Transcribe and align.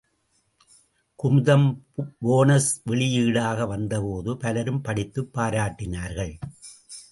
Kumudam 1.15 1.85
bonus 2.19 2.81
வெளியீடாக 2.87 3.67
வந்தபோது 3.67 4.37
பலரும் 4.37 4.81
படித்துப் 4.81 5.29
பாராட்டினார்கள். 5.33 6.39